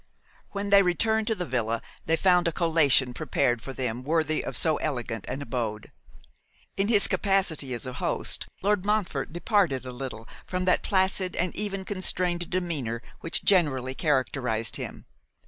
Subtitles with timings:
[0.49, 4.57] When they returned to the villa they found a collation prepared for them worthy of
[4.57, 5.91] so elegant an abode.
[6.75, 11.55] In his capacity of a host, Lord Montfort departed a little from that placid and
[11.55, 15.05] even constrained demeanour which generally characterised him.